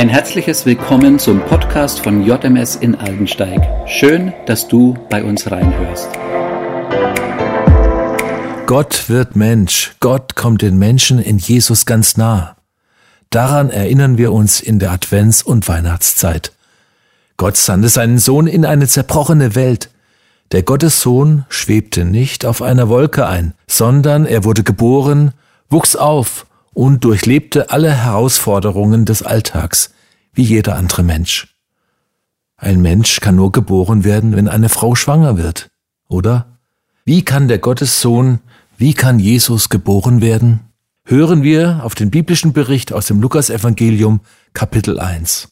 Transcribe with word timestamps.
Ein 0.00 0.08
herzliches 0.08 0.64
Willkommen 0.64 1.18
zum 1.18 1.42
Podcast 1.44 2.00
von 2.00 2.24
JMS 2.24 2.74
in 2.74 2.94
Aldensteig. 2.94 3.60
Schön, 3.86 4.32
dass 4.46 4.66
du 4.66 4.96
bei 5.10 5.22
uns 5.22 5.50
reinhörst. 5.50 6.08
Gott 8.64 9.10
wird 9.10 9.36
Mensch. 9.36 9.92
Gott 10.00 10.36
kommt 10.36 10.62
den 10.62 10.78
Menschen 10.78 11.18
in 11.18 11.36
Jesus 11.36 11.84
ganz 11.84 12.16
nah. 12.16 12.56
Daran 13.28 13.68
erinnern 13.68 14.16
wir 14.16 14.32
uns 14.32 14.62
in 14.62 14.78
der 14.78 14.90
Advents- 14.90 15.42
und 15.42 15.68
Weihnachtszeit. 15.68 16.52
Gott 17.36 17.58
sandte 17.58 17.90
seinen 17.90 18.16
Sohn 18.16 18.46
in 18.46 18.64
eine 18.64 18.88
zerbrochene 18.88 19.54
Welt. 19.54 19.90
Der 20.52 20.62
Gottessohn 20.62 21.44
schwebte 21.50 22.06
nicht 22.06 22.46
auf 22.46 22.62
einer 22.62 22.88
Wolke 22.88 23.26
ein, 23.26 23.52
sondern 23.66 24.24
er 24.24 24.44
wurde 24.44 24.62
geboren, 24.62 25.34
wuchs 25.68 25.94
auf 25.94 26.46
und 26.72 27.04
durchlebte 27.04 27.70
alle 27.70 27.92
Herausforderungen 27.92 29.04
des 29.04 29.22
Alltags, 29.22 29.92
wie 30.32 30.42
jeder 30.42 30.76
andere 30.76 31.02
Mensch. 31.02 31.54
Ein 32.56 32.82
Mensch 32.82 33.20
kann 33.20 33.36
nur 33.36 33.52
geboren 33.52 34.04
werden, 34.04 34.36
wenn 34.36 34.48
eine 34.48 34.68
Frau 34.68 34.94
schwanger 34.94 35.38
wird, 35.38 35.70
oder? 36.08 36.58
Wie 37.04 37.24
kann 37.24 37.48
der 37.48 37.58
Gottessohn, 37.58 38.40
wie 38.76 38.94
kann 38.94 39.18
Jesus 39.18 39.68
geboren 39.68 40.20
werden? 40.20 40.60
Hören 41.04 41.42
wir 41.42 41.80
auf 41.82 41.94
den 41.94 42.10
biblischen 42.10 42.52
Bericht 42.52 42.92
aus 42.92 43.06
dem 43.06 43.20
Lukasevangelium 43.20 44.20
Kapitel 44.52 45.00
1. 45.00 45.48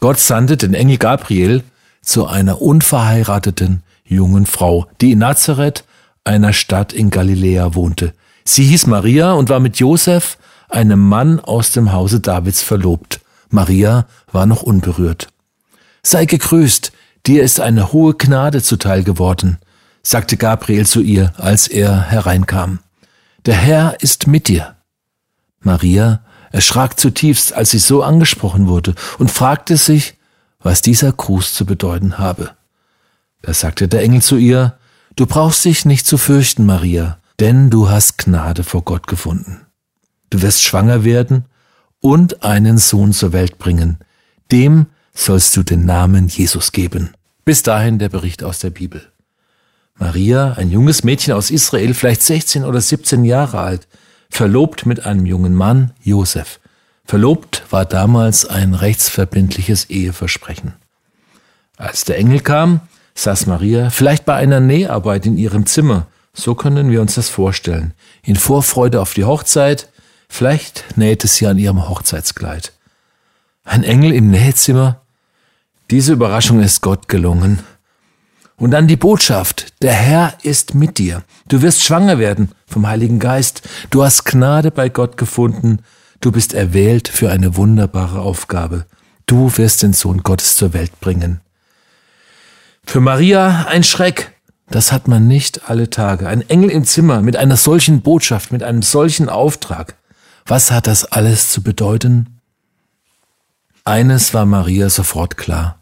Gott 0.00 0.18
sandte 0.18 0.56
den 0.56 0.74
Engel 0.74 0.98
Gabriel 0.98 1.62
zu 2.02 2.26
einer 2.26 2.60
unverheirateten 2.60 3.82
jungen 4.04 4.46
Frau, 4.46 4.86
die 5.00 5.12
in 5.12 5.20
Nazareth, 5.20 5.84
einer 6.24 6.52
Stadt 6.52 6.92
in 6.92 7.10
Galiläa, 7.10 7.74
wohnte. 7.74 8.12
Sie 8.44 8.64
hieß 8.64 8.86
Maria 8.86 9.32
und 9.32 9.48
war 9.48 9.60
mit 9.60 9.78
Josef, 9.78 10.38
einem 10.68 11.00
Mann 11.00 11.40
aus 11.40 11.72
dem 11.72 11.92
Hause 11.92 12.20
Davids, 12.20 12.62
verlobt. 12.62 13.20
Maria 13.50 14.06
war 14.30 14.46
noch 14.46 14.62
unberührt. 14.62 15.28
Sei 16.02 16.24
gegrüßt, 16.24 16.92
dir 17.26 17.42
ist 17.42 17.60
eine 17.60 17.92
hohe 17.92 18.14
Gnade 18.14 18.62
zuteil 18.62 19.04
geworden, 19.04 19.58
sagte 20.02 20.36
Gabriel 20.36 20.86
zu 20.86 21.00
ihr, 21.00 21.32
als 21.36 21.68
er 21.68 22.00
hereinkam. 22.00 22.80
Der 23.44 23.54
Herr 23.54 24.00
ist 24.00 24.26
mit 24.26 24.48
dir. 24.48 24.76
Maria 25.60 26.24
erschrak 26.50 26.98
zutiefst, 26.98 27.52
als 27.52 27.70
sie 27.70 27.78
so 27.78 28.02
angesprochen 28.02 28.66
wurde, 28.66 28.94
und 29.18 29.30
fragte 29.30 29.76
sich, 29.76 30.14
was 30.60 30.82
dieser 30.82 31.12
Gruß 31.12 31.54
zu 31.54 31.66
bedeuten 31.66 32.18
habe. 32.18 32.50
Da 33.42 33.52
sagte 33.52 33.88
der 33.88 34.02
Engel 34.02 34.22
zu 34.22 34.36
ihr, 34.36 34.78
Du 35.14 35.26
brauchst 35.26 35.64
dich 35.66 35.84
nicht 35.84 36.06
zu 36.06 36.16
fürchten, 36.16 36.64
Maria, 36.64 37.18
denn 37.42 37.70
du 37.70 37.90
hast 37.90 38.18
Gnade 38.18 38.62
vor 38.62 38.82
Gott 38.82 39.08
gefunden. 39.08 39.66
Du 40.30 40.42
wirst 40.42 40.62
schwanger 40.62 41.02
werden 41.02 41.46
und 41.98 42.44
einen 42.44 42.78
Sohn 42.78 43.12
zur 43.12 43.32
Welt 43.32 43.58
bringen. 43.58 43.98
Dem 44.52 44.86
sollst 45.12 45.56
du 45.56 45.64
den 45.64 45.84
Namen 45.84 46.28
Jesus 46.28 46.70
geben. 46.70 47.14
Bis 47.44 47.64
dahin 47.64 47.98
der 47.98 48.10
Bericht 48.10 48.44
aus 48.44 48.60
der 48.60 48.70
Bibel. 48.70 49.10
Maria, 49.98 50.52
ein 50.52 50.70
junges 50.70 51.02
Mädchen 51.02 51.34
aus 51.34 51.50
Israel, 51.50 51.94
vielleicht 51.94 52.22
16 52.22 52.62
oder 52.64 52.80
17 52.80 53.24
Jahre 53.24 53.58
alt, 53.58 53.88
verlobt 54.30 54.86
mit 54.86 55.04
einem 55.04 55.26
jungen 55.26 55.56
Mann, 55.56 55.90
Josef. 56.00 56.60
Verlobt 57.04 57.64
war 57.70 57.84
damals 57.84 58.46
ein 58.46 58.72
rechtsverbindliches 58.72 59.90
Eheversprechen. 59.90 60.74
Als 61.76 62.04
der 62.04 62.18
Engel 62.18 62.38
kam, 62.38 62.82
saß 63.16 63.46
Maria 63.46 63.90
vielleicht 63.90 64.24
bei 64.24 64.36
einer 64.36 64.60
Näharbeit 64.60 65.26
in 65.26 65.36
ihrem 65.36 65.66
Zimmer, 65.66 66.06
so 66.34 66.54
können 66.54 66.90
wir 66.90 67.00
uns 67.00 67.14
das 67.14 67.28
vorstellen, 67.28 67.94
in 68.22 68.36
Vorfreude 68.36 69.00
auf 69.00 69.14
die 69.14 69.24
Hochzeit, 69.24 69.88
vielleicht 70.28 70.96
nähte 70.96 71.28
sie 71.28 71.46
an 71.46 71.58
ihrem 71.58 71.88
Hochzeitskleid. 71.88 72.72
Ein 73.64 73.84
Engel 73.84 74.12
im 74.12 74.30
Nähzimmer? 74.30 75.02
Diese 75.90 76.14
Überraschung 76.14 76.60
ist 76.60 76.80
Gott 76.80 77.08
gelungen. 77.08 77.60
Und 78.56 78.70
dann 78.70 78.88
die 78.88 78.96
Botschaft, 78.96 79.82
der 79.82 79.92
Herr 79.92 80.34
ist 80.42 80.74
mit 80.74 80.98
dir. 80.98 81.22
Du 81.48 81.62
wirst 81.62 81.82
schwanger 81.82 82.18
werden 82.18 82.52
vom 82.66 82.86
Heiligen 82.86 83.18
Geist. 83.18 83.62
Du 83.90 84.02
hast 84.04 84.24
Gnade 84.24 84.70
bei 84.70 84.88
Gott 84.88 85.16
gefunden. 85.16 85.80
Du 86.20 86.32
bist 86.32 86.54
erwählt 86.54 87.08
für 87.08 87.30
eine 87.30 87.56
wunderbare 87.56 88.20
Aufgabe. 88.20 88.86
Du 89.26 89.56
wirst 89.56 89.82
den 89.82 89.92
Sohn 89.92 90.22
Gottes 90.22 90.56
zur 90.56 90.72
Welt 90.72 91.00
bringen. 91.00 91.40
Für 92.84 93.00
Maria 93.00 93.66
ein 93.68 93.84
Schreck. 93.84 94.31
Das 94.72 94.90
hat 94.90 95.06
man 95.06 95.28
nicht 95.28 95.68
alle 95.68 95.90
Tage. 95.90 96.26
Ein 96.26 96.48
Engel 96.48 96.70
im 96.70 96.84
Zimmer 96.84 97.20
mit 97.20 97.36
einer 97.36 97.58
solchen 97.58 98.00
Botschaft, 98.00 98.52
mit 98.52 98.62
einem 98.62 98.80
solchen 98.80 99.28
Auftrag. 99.28 99.96
Was 100.46 100.70
hat 100.70 100.86
das 100.86 101.04
alles 101.04 101.52
zu 101.52 101.62
bedeuten? 101.62 102.40
Eines 103.84 104.32
war 104.32 104.46
Maria 104.46 104.88
sofort 104.88 105.36
klar. 105.36 105.78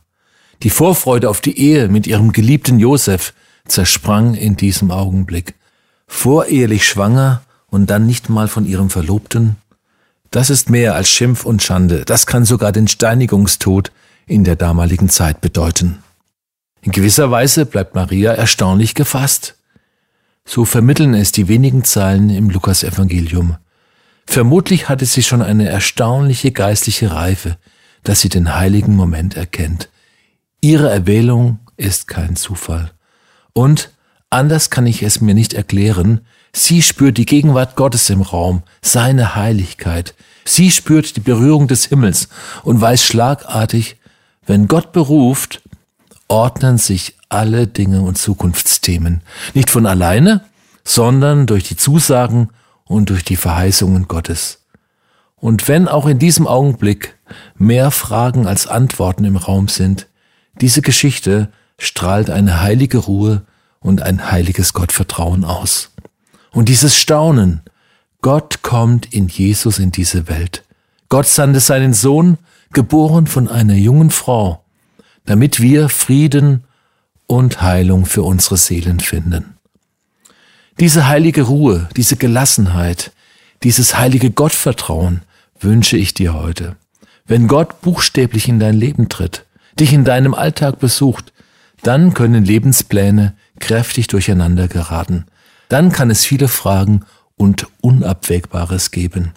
Die 0.64 0.70
Vorfreude 0.70 1.30
auf 1.30 1.40
die 1.40 1.56
Ehe 1.56 1.86
mit 1.86 2.08
ihrem 2.08 2.32
geliebten 2.32 2.80
Josef 2.80 3.32
zersprang 3.64 4.34
in 4.34 4.56
diesem 4.56 4.90
Augenblick. 4.90 5.54
Vorehelich 6.08 6.84
schwanger 6.84 7.42
und 7.68 7.90
dann 7.90 8.06
nicht 8.06 8.28
mal 8.28 8.48
von 8.48 8.66
ihrem 8.66 8.90
Verlobten? 8.90 9.54
Das 10.32 10.50
ist 10.50 10.68
mehr 10.68 10.96
als 10.96 11.08
Schimpf 11.08 11.44
und 11.44 11.62
Schande. 11.62 12.04
Das 12.04 12.26
kann 12.26 12.44
sogar 12.44 12.72
den 12.72 12.88
Steinigungstod 12.88 13.92
in 14.26 14.42
der 14.42 14.56
damaligen 14.56 15.08
Zeit 15.08 15.40
bedeuten. 15.40 16.02
In 16.82 16.92
gewisser 16.92 17.30
Weise 17.30 17.66
bleibt 17.66 17.94
Maria 17.94 18.32
erstaunlich 18.32 18.94
gefasst. 18.94 19.56
So 20.44 20.64
vermitteln 20.64 21.14
es 21.14 21.32
die 21.32 21.48
wenigen 21.48 21.84
Zeilen 21.84 22.30
im 22.30 22.48
Lukasevangelium. 22.50 23.56
Vermutlich 24.26 24.88
hatte 24.88 25.04
sie 25.06 25.22
schon 25.22 25.42
eine 25.42 25.68
erstaunliche 25.68 26.52
geistliche 26.52 27.12
Reife, 27.12 27.58
dass 28.02 28.20
sie 28.20 28.28
den 28.28 28.54
heiligen 28.54 28.96
Moment 28.96 29.36
erkennt. 29.36 29.88
Ihre 30.60 30.88
Erwählung 30.88 31.58
ist 31.76 32.06
kein 32.06 32.36
Zufall. 32.36 32.92
Und, 33.52 33.90
anders 34.30 34.70
kann 34.70 34.86
ich 34.86 35.02
es 35.02 35.20
mir 35.20 35.34
nicht 35.34 35.52
erklären, 35.52 36.20
sie 36.52 36.82
spürt 36.82 37.18
die 37.18 37.26
Gegenwart 37.26 37.76
Gottes 37.76 38.08
im 38.08 38.22
Raum, 38.22 38.62
seine 38.82 39.34
Heiligkeit. 39.34 40.14
Sie 40.44 40.70
spürt 40.70 41.16
die 41.16 41.20
Berührung 41.20 41.68
des 41.68 41.86
Himmels 41.86 42.28
und 42.62 42.80
weiß 42.80 43.04
schlagartig, 43.04 43.96
wenn 44.46 44.68
Gott 44.68 44.92
beruft, 44.92 45.62
ordnen 46.30 46.78
sich 46.78 47.16
alle 47.28 47.66
Dinge 47.66 48.02
und 48.02 48.16
Zukunftsthemen. 48.16 49.22
Nicht 49.54 49.70
von 49.70 49.86
alleine, 49.86 50.44
sondern 50.84 51.46
durch 51.46 51.64
die 51.64 51.76
Zusagen 51.76 52.50
und 52.84 53.10
durch 53.10 53.24
die 53.24 53.36
Verheißungen 53.36 54.08
Gottes. 54.08 54.64
Und 55.36 55.68
wenn 55.68 55.88
auch 55.88 56.06
in 56.06 56.18
diesem 56.18 56.46
Augenblick 56.46 57.16
mehr 57.56 57.90
Fragen 57.90 58.46
als 58.46 58.66
Antworten 58.66 59.24
im 59.24 59.36
Raum 59.36 59.68
sind, 59.68 60.06
diese 60.60 60.82
Geschichte 60.82 61.50
strahlt 61.78 62.30
eine 62.30 62.60
heilige 62.60 62.98
Ruhe 62.98 63.42
und 63.80 64.02
ein 64.02 64.30
heiliges 64.30 64.72
Gottvertrauen 64.72 65.44
aus. 65.44 65.90
Und 66.52 66.68
dieses 66.68 66.96
Staunen, 66.96 67.62
Gott 68.20 68.62
kommt 68.62 69.12
in 69.14 69.28
Jesus 69.28 69.78
in 69.78 69.90
diese 69.92 70.28
Welt. 70.28 70.64
Gott 71.08 71.26
sandte 71.26 71.60
seinen 71.60 71.94
Sohn, 71.94 72.38
geboren 72.72 73.26
von 73.26 73.48
einer 73.48 73.74
jungen 73.74 74.10
Frau, 74.10 74.62
damit 75.24 75.60
wir 75.60 75.88
Frieden 75.88 76.64
und 77.26 77.62
Heilung 77.62 78.06
für 78.06 78.22
unsere 78.22 78.56
Seelen 78.56 79.00
finden. 79.00 79.56
Diese 80.78 81.06
heilige 81.06 81.42
Ruhe, 81.42 81.88
diese 81.96 82.16
Gelassenheit, 82.16 83.12
dieses 83.62 83.98
heilige 83.98 84.30
Gottvertrauen 84.30 85.22
wünsche 85.60 85.96
ich 85.96 86.14
dir 86.14 86.34
heute. 86.34 86.76
Wenn 87.26 87.46
Gott 87.46 87.82
buchstäblich 87.82 88.48
in 88.48 88.58
dein 88.58 88.74
Leben 88.74 89.08
tritt, 89.08 89.44
dich 89.78 89.92
in 89.92 90.04
deinem 90.04 90.34
Alltag 90.34 90.78
besucht, 90.78 91.32
dann 91.82 92.14
können 92.14 92.44
Lebenspläne 92.44 93.34
kräftig 93.58 94.08
durcheinander 94.08 94.68
geraten. 94.68 95.26
Dann 95.68 95.92
kann 95.92 96.10
es 96.10 96.24
viele 96.24 96.48
Fragen 96.48 97.04
und 97.36 97.68
Unabwägbares 97.80 98.90
geben. 98.90 99.32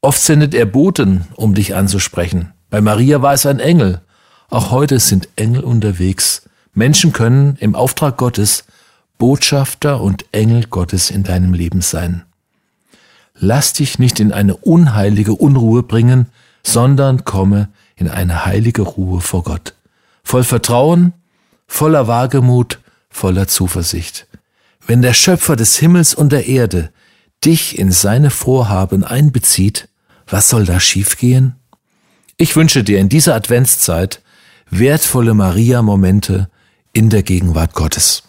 Oft 0.00 0.20
sendet 0.20 0.54
er 0.54 0.66
Boten, 0.66 1.26
um 1.34 1.54
dich 1.54 1.74
anzusprechen. 1.74 2.52
Bei 2.70 2.80
Maria 2.80 3.22
war 3.22 3.32
es 3.32 3.46
ein 3.46 3.60
Engel, 3.60 4.00
auch 4.48 4.70
heute 4.70 5.00
sind 5.00 5.28
Engel 5.36 5.64
unterwegs. 5.64 6.48
Menschen 6.72 7.12
können 7.12 7.56
im 7.60 7.74
Auftrag 7.74 8.16
Gottes 8.16 8.64
Botschafter 9.18 10.00
und 10.00 10.26
Engel 10.32 10.66
Gottes 10.66 11.10
in 11.10 11.22
deinem 11.22 11.54
Leben 11.54 11.80
sein. 11.80 12.24
Lass 13.34 13.72
dich 13.72 13.98
nicht 13.98 14.20
in 14.20 14.32
eine 14.32 14.56
unheilige 14.56 15.34
Unruhe 15.34 15.82
bringen, 15.82 16.26
sondern 16.62 17.24
komme 17.24 17.68
in 17.96 18.08
eine 18.08 18.44
heilige 18.44 18.82
Ruhe 18.82 19.20
vor 19.20 19.42
Gott. 19.42 19.74
Voll 20.22 20.44
Vertrauen, 20.44 21.12
voller 21.66 22.08
Wagemut, 22.08 22.80
voller 23.08 23.48
Zuversicht. 23.48 24.26
Wenn 24.86 25.02
der 25.02 25.14
Schöpfer 25.14 25.56
des 25.56 25.76
Himmels 25.76 26.14
und 26.14 26.30
der 26.30 26.46
Erde 26.46 26.90
dich 27.44 27.78
in 27.78 27.92
seine 27.92 28.30
Vorhaben 28.30 29.04
einbezieht, 29.04 29.88
was 30.26 30.48
soll 30.48 30.64
da 30.64 30.80
schiefgehen? 30.80 31.56
Ich 32.36 32.56
wünsche 32.56 32.84
dir 32.84 32.98
in 32.98 33.08
dieser 33.08 33.34
Adventszeit 33.34 34.20
wertvolle 34.70 35.34
Maria-Momente 35.34 36.50
in 36.92 37.10
der 37.10 37.22
Gegenwart 37.22 37.74
Gottes. 37.74 38.22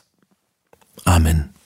Amen. 1.05 1.56